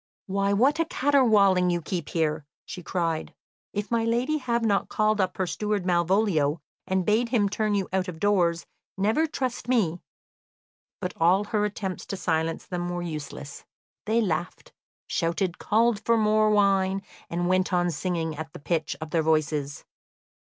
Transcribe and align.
"Why, 0.25 0.51
what 0.51 0.79
a 0.79 0.85
caterwauling 0.85 1.69
you 1.69 1.79
keep 1.79 2.09
here!" 2.09 2.47
she 2.65 2.81
cried. 2.81 3.35
"If 3.71 3.91
my 3.91 4.03
lady 4.03 4.39
have 4.39 4.65
not 4.65 4.89
called 4.89 5.21
up 5.21 5.37
her 5.37 5.45
steward 5.45 5.85
Malvolio 5.85 6.59
and 6.87 7.05
bade 7.05 7.29
him 7.29 7.47
turn 7.47 7.75
you 7.75 7.87
out 7.93 8.07
of 8.07 8.19
doors, 8.19 8.65
never 8.97 9.27
trust 9.27 9.67
me." 9.67 10.01
But 11.01 11.13
all 11.17 11.43
her 11.43 11.65
attempts 11.65 12.07
to 12.07 12.17
silence 12.17 12.65
them 12.65 12.89
were 12.89 13.03
useless. 13.03 13.63
They 14.07 14.21
laughed, 14.21 14.73
shouted, 15.05 15.59
called 15.59 15.99
for 16.03 16.17
more 16.17 16.49
wine, 16.49 17.03
and 17.29 17.47
went 17.47 17.71
on 17.71 17.91
singing 17.91 18.35
at 18.35 18.53
the 18.53 18.59
pitch 18.59 18.95
of 18.99 19.11
their 19.11 19.21
voices. 19.21 19.85